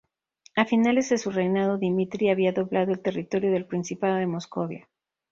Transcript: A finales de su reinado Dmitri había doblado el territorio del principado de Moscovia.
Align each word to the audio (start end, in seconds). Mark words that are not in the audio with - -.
A 0.55 0.65
finales 0.65 1.09
de 1.09 1.19
su 1.19 1.29
reinado 1.29 1.77
Dmitri 1.77 2.31
había 2.31 2.53
doblado 2.53 2.91
el 2.91 3.01
territorio 3.01 3.51
del 3.51 3.65
principado 3.67 4.15
de 4.15 4.25
Moscovia. 4.25 4.89